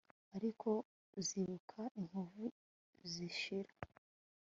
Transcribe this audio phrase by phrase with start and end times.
[0.35, 0.69] ariko
[1.19, 2.45] uzibuka inkovu
[3.11, 3.73] zishira